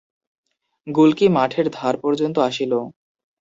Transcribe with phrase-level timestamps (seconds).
[0.87, 2.71] গুলকী মাঠের ধার পর্যন্ত আসিল।